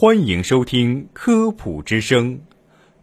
[0.00, 2.36] 欢迎收听《科普之声》，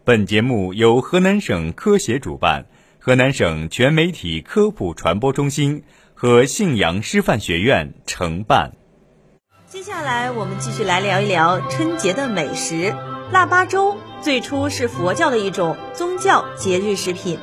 [0.02, 2.66] 本节目由河南省科协主办，
[2.98, 8.72] 河南省全媒体科普传播中心和信阳师范学院承办。
[9.68, 12.92] 接下来，我们继续来聊一聊春节的美食。
[13.30, 17.38] 腊八粥最初是佛教的一种宗教节日食品。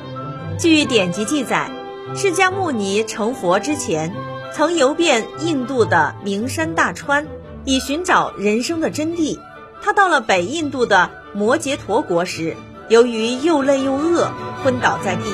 [0.58, 1.70] 据典籍记载，
[2.14, 4.12] 释迦牟尼成佛之前，
[4.52, 7.26] 曾游遍印度的名山大川，
[7.66, 9.38] 以寻找人生的真谛。
[9.82, 12.56] 他到了北印度的摩羯陀国时，
[12.88, 14.30] 由于又累又饿，
[14.64, 15.24] 昏倒在地。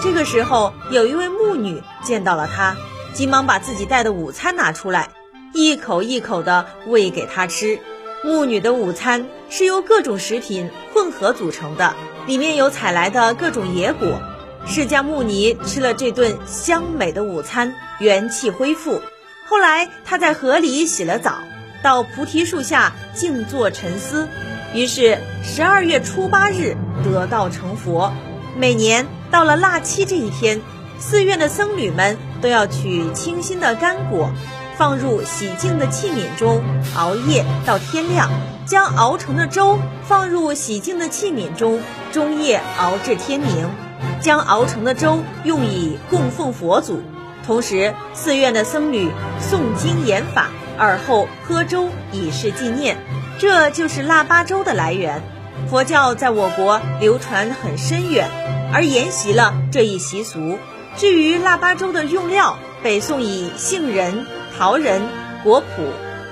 [0.00, 2.76] 这个时候，有一位牧女见到了他，
[3.12, 5.10] 急忙把自己带的午餐拿出来，
[5.52, 7.78] 一口一口地喂给他吃。
[8.22, 11.94] 牧女的午餐是由各种食品混合组成的，
[12.26, 14.20] 里面有采来的各种野果。
[14.66, 19.00] 释迦牟尼吃了这顿香美的午餐，元气恢复。
[19.46, 21.38] 后来，他在河里洗了澡。
[21.82, 24.28] 到菩提树下静坐沉思，
[24.74, 28.12] 于是十二月初八日得道成佛。
[28.56, 30.60] 每年到了腊七这一天，
[30.98, 34.30] 寺院的僧侣们都要取清新的干果，
[34.76, 36.62] 放入洗净的器皿中，
[36.96, 38.28] 熬夜到天亮，
[38.66, 41.80] 将熬成的粥放入洗净的器皿中，
[42.12, 43.70] 中夜熬至天明，
[44.20, 47.00] 将熬成的粥用以供奉佛祖。
[47.46, 49.10] 同时，寺院的僧侣
[49.40, 50.48] 诵经言法。
[50.80, 52.96] 而后喝粥以示纪念，
[53.38, 55.22] 这就是腊八粥的来源。
[55.68, 58.26] 佛教在我国流传很深远，
[58.72, 60.58] 而沿袭了这一习俗。
[60.96, 65.06] 至于腊八粥的用料，北宋以杏仁、桃仁、
[65.44, 65.84] 果脯、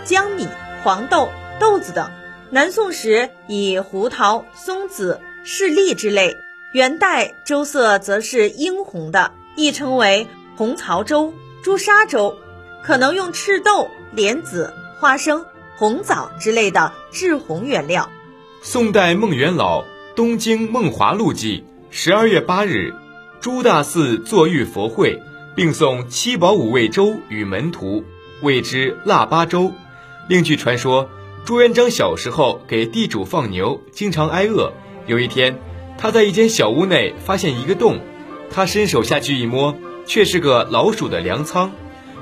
[0.04, 0.48] 江米、
[0.82, 1.28] 黄豆、
[1.60, 2.06] 豆子等；
[2.48, 6.38] 南宋时以胡桃、松子、柿栗之类。
[6.72, 10.26] 元代粥色则是殷红的，亦称为
[10.56, 11.32] 红槽粥、
[11.62, 12.34] 朱砂粥，
[12.82, 13.88] 可能用赤豆。
[14.12, 15.45] 莲子、花生、
[15.77, 18.09] 红枣之类的制红原料。
[18.62, 19.83] 宋代孟元老
[20.17, 22.92] 《东京梦华录》记：十二月八日，
[23.41, 25.22] 朱大寺坐浴佛会，
[25.55, 28.03] 并送七宝五味粥与门徒，
[28.43, 29.72] 谓之腊八粥。
[30.28, 31.09] 另据传说，
[31.44, 34.72] 朱元璋小时候给地主放牛，经常挨饿。
[35.06, 35.59] 有一天，
[35.97, 38.00] 他在一间小屋内发现一个洞，
[38.50, 39.75] 他伸手下去一摸，
[40.05, 41.71] 却是个老鼠的粮仓，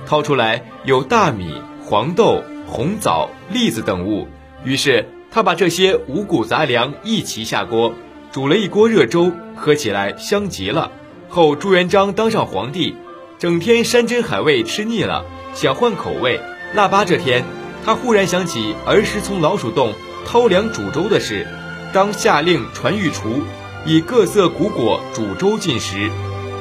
[0.06, 1.54] 掏出来有大米。
[1.88, 4.26] 黄豆、红枣、栗子等物，
[4.64, 7.94] 于是他把这些五谷杂粮一齐下锅，
[8.32, 10.90] 煮了一锅热粥，喝起来香极了。
[11.28, 12.96] 后朱元璋当上皇帝，
[13.38, 15.24] 整天山珍海味吃腻了，
[15.54, 16.40] 想换口味。
[16.74, 17.44] 腊八这天，
[17.84, 19.92] 他忽然想起儿时从老鼠洞
[20.26, 21.46] 掏粮煮粥的事，
[21.92, 23.42] 当下令传御厨，
[23.84, 26.10] 以各色谷果煮粥进食，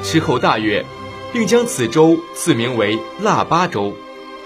[0.04, 0.86] 吃后大悦，
[1.32, 3.92] 并将此粥赐名为腊八粥。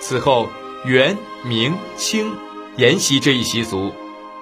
[0.00, 0.48] 此后。
[0.82, 2.32] 元、明、清
[2.76, 3.92] 沿袭这一习俗，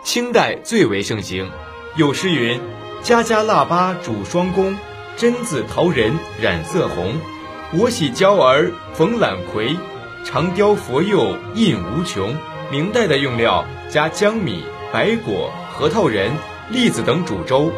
[0.04, 1.50] 清代最为盛行。
[1.96, 2.60] 有诗云
[3.02, 4.76] ：“家家腊八煮双工，
[5.16, 7.16] 榛子桃仁染色红。
[7.76, 9.76] 我喜娇儿逢懒葵，
[10.24, 12.36] 长雕佛佑印无穷。”
[12.70, 14.62] 明代的用料加江米、
[14.92, 16.30] 白果、核桃仁、
[16.70, 17.72] 栗子等煮粥。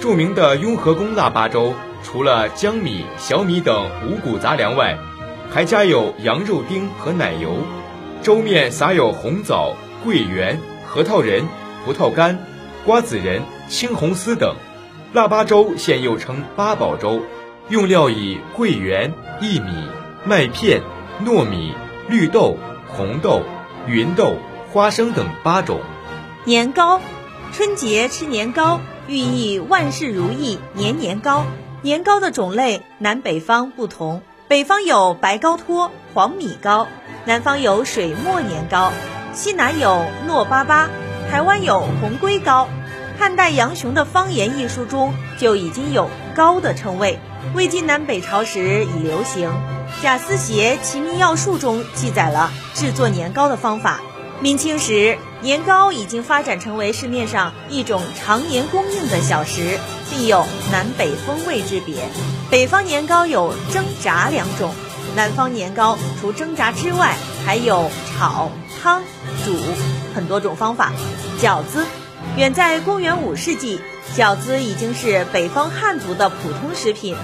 [0.00, 4.96] 著名的雍和宫腊八粥，除了江米、小米等五谷杂粮外，
[5.50, 7.58] 还加有羊肉丁和奶油。
[8.22, 9.74] 粥面撒有红枣、
[10.04, 11.46] 桂圆、核桃仁、
[11.84, 12.38] 葡萄干、
[12.84, 14.56] 瓜子仁、青红丝等。
[15.12, 17.22] 腊八粥现又称八宝粥，
[17.70, 19.88] 用料以桂圆、薏米、
[20.24, 20.82] 麦片、
[21.24, 21.72] 糯米、
[22.08, 22.58] 绿豆、
[22.88, 23.42] 红豆、
[23.86, 24.36] 芸豆、
[24.70, 25.80] 花生等八种。
[26.44, 27.00] 年糕，
[27.52, 31.46] 春节吃年糕，寓意万事如意，年年高。
[31.80, 36.88] 年糕的种类南北方不同，北方有白糕托、黄米糕。
[37.26, 38.92] 南方有水磨年糕，
[39.34, 40.88] 西南有糯粑粑，
[41.30, 42.66] 台湾有红龟糕。
[43.18, 47.18] 汉代杨雄的方言艺术中就已经有“糕”的称谓，
[47.54, 49.52] 魏晋南北朝时已流行。
[50.02, 54.00] 贾思勰《齐民要术》中记载了制作年糕的方法。
[54.40, 59.78] 明清时，年糕已经发展成为市面上一种常年供应的小食，
[60.10, 62.08] 并有南北风味之别。
[62.50, 64.72] 北方年糕有蒸、炸两种。
[65.16, 68.50] 南方年糕除蒸炸之外，还有炒、
[68.80, 69.02] 汤、
[69.44, 69.56] 煮
[70.14, 70.92] 很多种方法。
[71.40, 71.84] 饺子，
[72.36, 73.80] 远在公元五世纪，
[74.16, 77.16] 饺子已经是北方汉族的普通食品。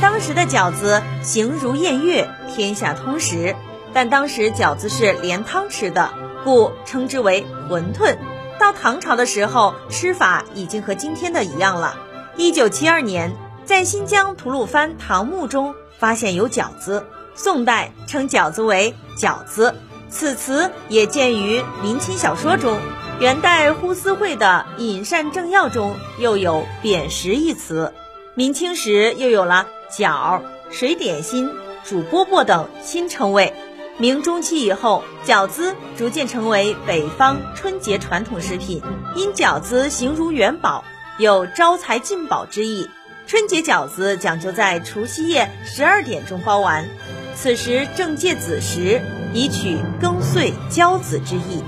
[0.00, 3.54] 当时的饺子形如偃月，天下通食。
[3.92, 6.10] 但当时饺子是连汤吃的，
[6.44, 8.16] 故称之为馄饨。
[8.58, 11.96] 到唐朝的时候，吃法已经和今天的一样了。
[12.36, 13.36] 一九七二年，
[13.66, 17.06] 在新疆吐鲁番唐墓中发现有饺子。
[17.34, 19.74] 宋代称饺子为饺子，
[20.08, 22.78] 此词也见于明清小说中。
[23.20, 27.92] 元代呼思慧的《饮膳正要》中又有“扁食”一词。
[28.34, 30.40] 明清时又有了饺、
[30.70, 31.50] 水点心、
[31.84, 33.52] 煮饽饽等新称谓。
[33.98, 38.82] 明中期以后，饺子逐渐成为北方春节传统食品。
[39.14, 40.82] 因饺子形如元宝，
[41.18, 42.88] 有招财进宝之意。
[43.26, 46.88] 春节饺子讲究在除夕夜十二点钟包完，
[47.34, 49.00] 此时正借子时，
[49.34, 51.62] 以取庚岁交子之意。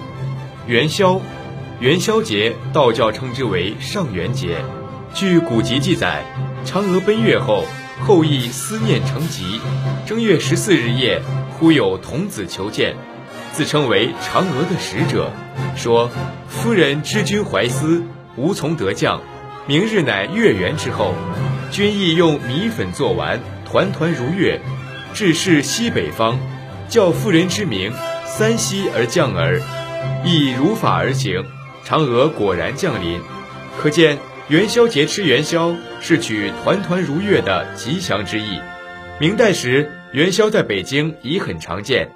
[0.66, 1.20] 元宵，
[1.78, 4.56] 元宵节，道教称之为上元节。
[5.12, 6.24] 据古籍记载，
[6.64, 7.64] 嫦娥奔月后，
[8.04, 9.60] 后羿思念成疾，
[10.06, 11.20] 正月十四日夜，
[11.58, 12.96] 忽有童子求见，
[13.52, 15.30] 自称为嫦娥的使者，
[15.76, 16.10] 说
[16.48, 18.02] ：“夫人知君怀思，
[18.36, 19.20] 无从得降，
[19.66, 21.14] 明日乃月圆之后。”
[21.70, 24.60] 君意用米粉做丸，团团如月，
[25.12, 26.36] 至是西北方，
[26.88, 27.92] 叫妇人之名，
[28.26, 29.60] 三息而降耳。
[30.24, 31.44] 亦如法而行，
[31.84, 33.20] 嫦娥果然降临。
[33.76, 38.60] 可见元宵节吃元宵是取团团如月的吉祥之意。
[39.18, 42.08] 明代时，元宵在北京已很常见，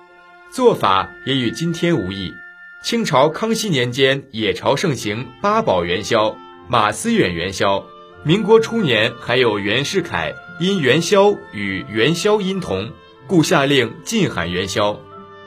[0.52, 2.32] 做法也与今天无异。
[2.80, 6.36] 清朝康熙年间，野朝盛行八宝元宵、
[6.70, 7.86] 马思远元宵。
[8.24, 12.90] 民国初年，还有袁世凯因元宵与元宵音同，
[13.26, 15.00] 故下令禁喊元宵。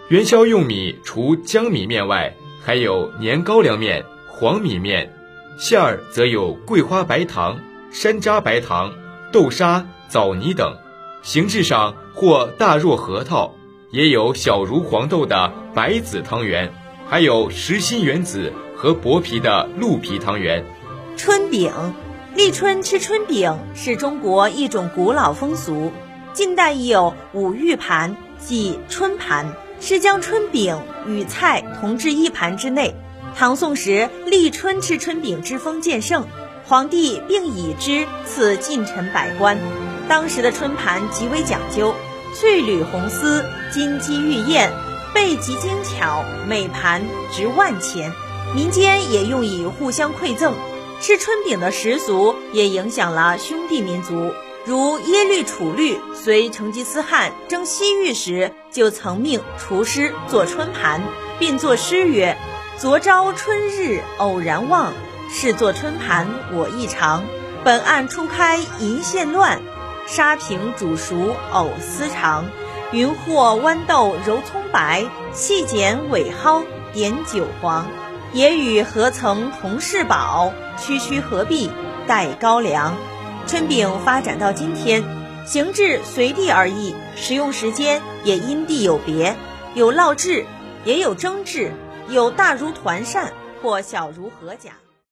[0.08, 2.34] 元宵用米除江米面外，
[2.64, 5.14] 还有年高粱面、黄米面，
[5.60, 7.60] 馅儿则有桂花白糖、
[7.92, 8.92] 山楂白糖、
[9.32, 10.76] 豆沙、枣泥等。
[11.22, 13.54] 形制上或大若核桃，
[13.92, 16.74] 也有小如黄豆的白子汤圆，
[17.08, 20.66] 还有实心圆子和薄皮的鹿皮汤圆。
[21.18, 21.72] 春饼。
[22.34, 25.92] 立春吃春饼是中国一种古老风俗，
[26.32, 32.96] 近代已有五玉盘，即春盘，是将春饼与菜同置一盘之内。
[33.36, 36.26] 唐宋时立春吃春饼之风渐盛，
[36.66, 39.58] 皇帝并以之赐近臣百官。
[40.08, 41.94] 当时的春盘极为讲究，
[42.34, 43.44] 翠缕红丝，
[43.74, 44.72] 金鸡玉燕，
[45.14, 47.02] 贝极精巧，每盘
[47.34, 48.10] 值万钱。
[48.56, 50.54] 民间也用以互相馈赠。
[51.02, 54.32] 吃春饼的习俗也影响了兄弟民族，
[54.66, 61.02] 如耶律楚律随成吉思汗征西域时，就曾命厨师做春盘，
[61.40, 62.38] 并作诗曰
[62.78, 64.94] ：“昨朝春日偶然望，
[65.28, 67.24] 试作春盘我亦尝。
[67.64, 69.60] 本案初开银线乱，
[70.06, 72.46] 沙平煮熟藕丝长。
[72.92, 76.64] 云和豌豆揉葱白，细剪尾蒿
[76.94, 77.88] 点韭黄。”
[78.34, 81.70] 也与何曾同世宝，区区何必
[82.08, 82.94] 带高粱？
[83.46, 85.04] 春饼发展到今天，
[85.46, 89.36] 形制随地而异，使用时间也因地有别，
[89.76, 90.46] 有烙制，
[90.86, 91.74] 也有蒸制，
[92.08, 94.72] 有大如团扇或小如合甲。